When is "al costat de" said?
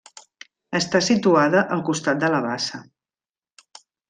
1.77-2.31